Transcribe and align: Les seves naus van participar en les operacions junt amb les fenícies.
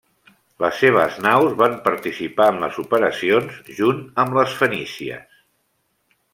Les 0.61 0.79
seves 0.83 1.19
naus 1.25 1.53
van 1.59 1.75
participar 1.89 2.49
en 2.53 2.57
les 2.65 2.81
operacions 2.85 3.61
junt 3.83 4.03
amb 4.25 4.41
les 4.41 4.59
fenícies. 4.65 5.41